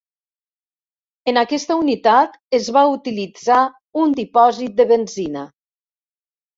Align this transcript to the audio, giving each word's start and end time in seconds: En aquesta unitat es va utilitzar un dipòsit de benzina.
En 1.31 1.37
aquesta 1.41 1.77
unitat 1.83 2.41
es 2.61 2.71
va 2.79 2.85
utilitzar 2.97 3.61
un 4.05 4.19
dipòsit 4.25 4.79
de 4.85 4.93
benzina. 4.97 5.49